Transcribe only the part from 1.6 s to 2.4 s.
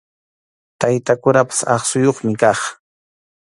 aqsuyuqmi